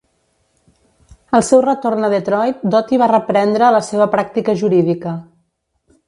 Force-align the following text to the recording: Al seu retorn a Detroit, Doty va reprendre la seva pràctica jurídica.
Al 1.39 1.43
seu 1.49 1.59
retorn 1.65 2.07
a 2.07 2.09
Detroit, 2.13 2.63
Doty 2.75 2.99
va 3.01 3.09
reprendre 3.11 3.69
la 3.75 3.83
seva 3.89 4.07
pràctica 4.15 4.57
jurídica. 4.63 5.13